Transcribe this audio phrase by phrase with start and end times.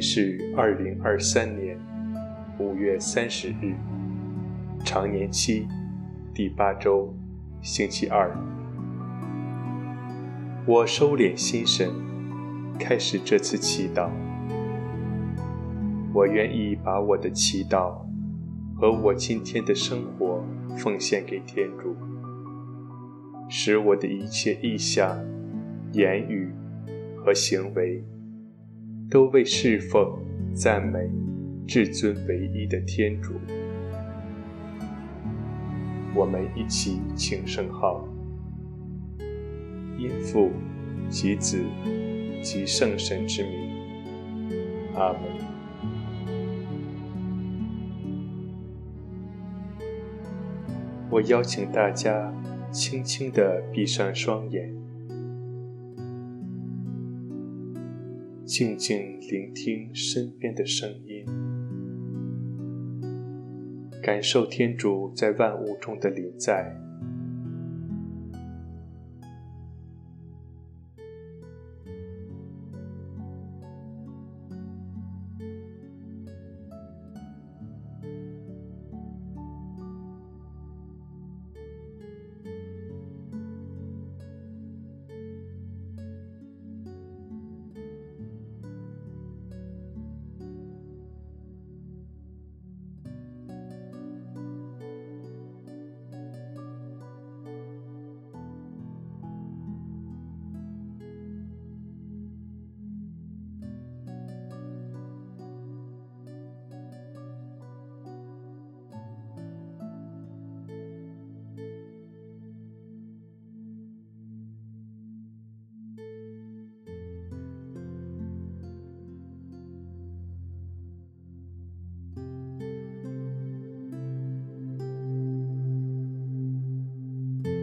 [0.00, 1.78] 是二零二三年
[2.58, 3.74] 五月三十日，
[4.84, 5.66] 常年期
[6.34, 7.14] 第八周，
[7.60, 8.30] 星期二。
[10.66, 11.90] 我收敛心神，
[12.78, 14.10] 开始这次祈祷。
[16.12, 17.94] 我愿意把我的祈祷
[18.74, 20.44] 和我今天的生活
[20.78, 21.94] 奉献给天主，
[23.48, 25.18] 使我的一切意向、
[25.92, 26.50] 言语
[27.16, 28.02] 和行为。
[29.16, 30.06] 都为侍奉、
[30.52, 30.98] 赞美
[31.66, 33.32] 至尊唯一的天主。
[36.14, 38.06] 我们一起请圣号，
[39.96, 40.50] 因父
[41.08, 41.64] 及子
[42.42, 43.70] 及圣神之名，
[44.94, 45.22] 阿门。
[51.08, 52.30] 我邀请大家
[52.70, 54.85] 轻轻地闭上双眼。
[58.46, 61.26] 静静聆听身边的声音，
[64.00, 66.72] 感受天主在万物中的临在。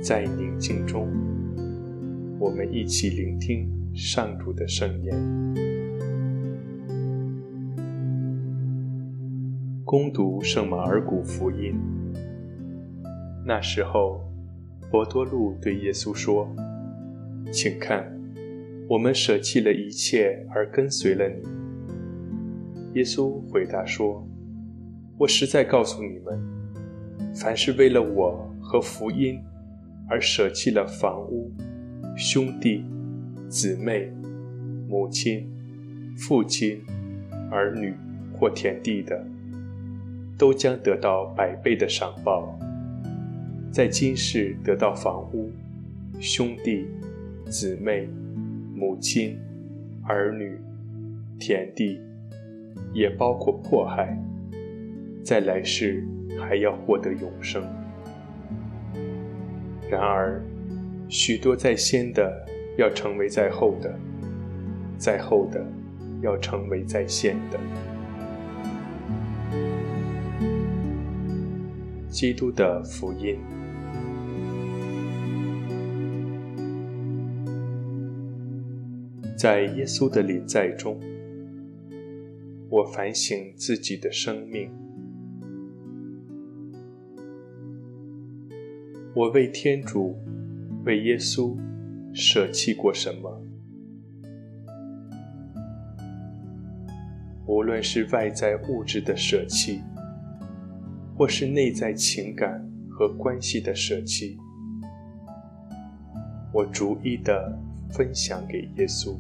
[0.03, 1.08] 在宁静中，
[2.38, 3.66] 我们一起聆听
[3.96, 5.16] 上主的圣言。
[9.86, 11.80] 恭读圣马尔谷福音。
[13.46, 14.19] 那时候，
[14.92, 16.53] 伯多禄对耶稣说
[17.50, 18.06] ：“请看，
[18.90, 21.42] 我们舍弃了一切而跟随了你。”
[23.00, 24.28] 耶稣回答说
[25.18, 26.38] ：“我实在告诉你们，
[27.34, 29.40] 凡是为了我和福音。”
[30.09, 31.52] 而舍弃了房屋、
[32.16, 32.84] 兄弟、
[33.50, 34.12] 姊妹、
[34.88, 35.50] 母亲、
[36.18, 36.81] 父亲、
[37.50, 37.94] 儿女
[38.34, 39.25] 或田地的，
[40.38, 42.58] 都将得到百倍的赏报。
[43.72, 45.50] 在今世得到房屋、
[46.19, 46.86] 兄弟、
[47.50, 48.08] 姊妹、
[48.75, 49.38] 母亲、
[50.03, 50.59] 儿女、
[51.40, 52.00] 田地，
[52.94, 54.16] 也包括迫害，
[55.24, 56.03] 在来世
[56.40, 57.63] 还要获得永生。
[59.94, 60.42] 然而，
[61.08, 62.48] 许多在先的
[62.80, 63.94] 要成为在后的，
[64.98, 65.64] 在后的
[66.20, 67.59] 要成为在先的。
[72.09, 73.38] 基督的福音。
[79.38, 81.00] 在耶稣的临在中，
[82.68, 84.72] 我反省自己的生命。
[89.16, 90.18] 我为天主、
[90.85, 91.56] 为耶稣
[92.16, 93.41] 舍弃过什么？
[97.46, 99.81] 无论是外在物质的舍弃，
[101.15, 104.36] 或是内在情感和关系的舍弃，
[106.51, 107.56] 我逐一的
[107.92, 109.16] 分享给耶稣。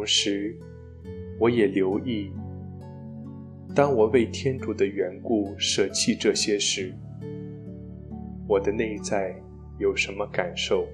[0.00, 0.56] 同时，
[1.38, 2.32] 我也留意，
[3.74, 6.94] 当我为天主的缘故舍弃这些时，
[8.48, 9.36] 我的内在
[9.78, 10.88] 有什么感受？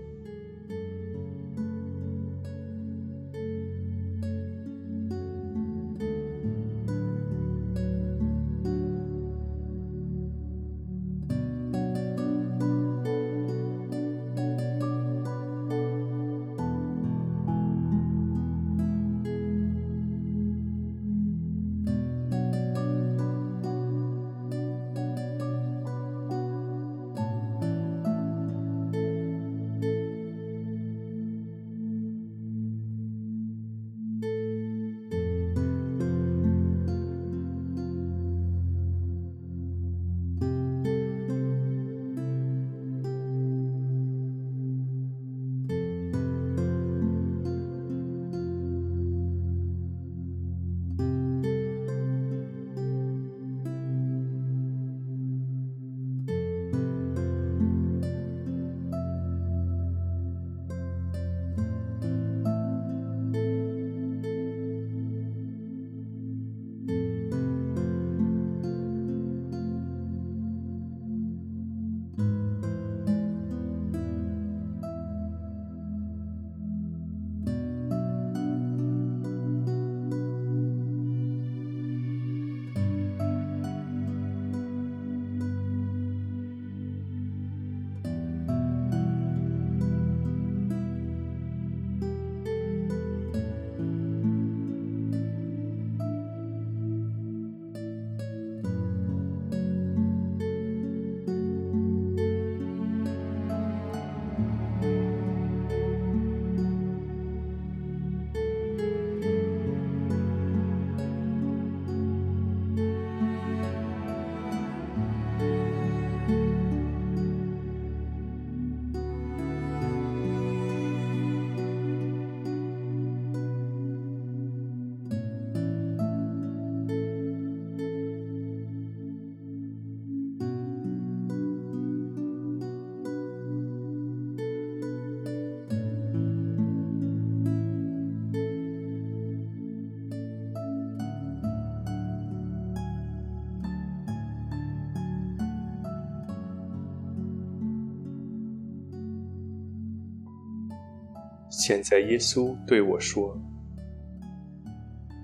[151.58, 153.34] 现在耶稣对我说：“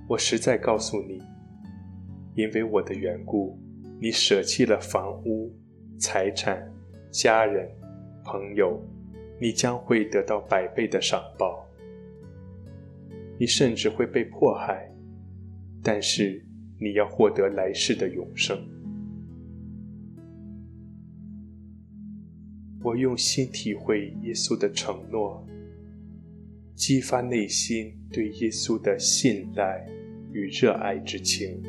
[0.08, 1.20] 我实在告诉你，
[2.34, 3.58] 因为我的缘故，
[4.00, 5.54] 你舍弃了房屋、
[5.98, 6.66] 财产、
[7.10, 7.70] 家人、
[8.24, 8.82] 朋友，
[9.38, 11.68] 你将会得到百倍的赏报。
[13.38, 14.90] 你甚至会被迫害，
[15.82, 16.42] 但是
[16.80, 18.58] 你要获得来世的永生。”
[22.82, 25.46] 我用心体会耶稣的承诺。
[26.74, 29.86] 激发内心对耶稣的信赖
[30.32, 31.62] 与热爱之情。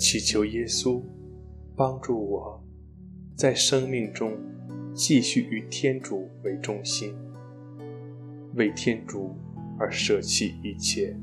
[0.00, 1.02] 祈求耶稣
[1.76, 2.64] 帮助我，
[3.36, 4.32] 在生命中
[4.94, 7.14] 继续与天主为中心，
[8.54, 9.36] 为天主
[9.78, 11.14] 而舍弃一切。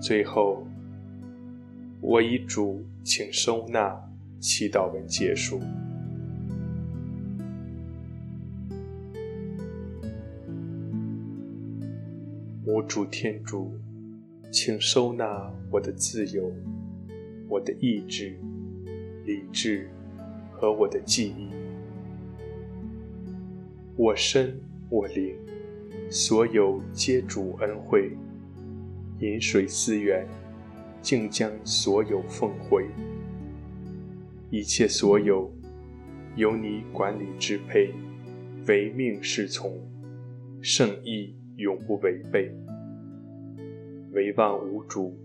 [0.00, 0.66] 最后，
[2.00, 3.94] 我以主请收纳
[4.40, 5.60] 祈祷文结束。
[12.64, 13.74] 我主天主，
[14.50, 16.50] 请收纳我的自由、
[17.46, 18.34] 我的意志、
[19.26, 19.90] 理智
[20.50, 21.50] 和我的记忆，
[23.96, 25.36] 我身我灵，
[26.10, 28.16] 所有皆主恩惠。
[29.20, 30.26] 饮水思源，
[31.02, 32.86] 竟将所有奉回，
[34.50, 35.52] 一切所有
[36.36, 37.92] 由你管理支配，
[38.66, 39.78] 唯命是从，
[40.62, 42.50] 圣意永不违背。
[44.12, 45.16] 唯望无主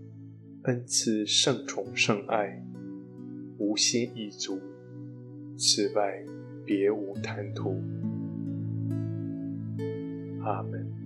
[0.64, 2.62] 恩赐圣宠圣爱，
[3.58, 4.60] 吾心已足，
[5.56, 6.22] 此外
[6.66, 7.82] 别无贪图。
[10.42, 11.05] 阿门。